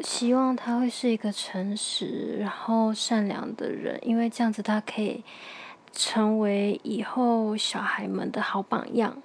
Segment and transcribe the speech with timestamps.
[0.00, 5.24] 希望他会是一个诚实然后善良的人因为这样子他可以
[5.92, 9.20] 成为以后小孩们的好榜样。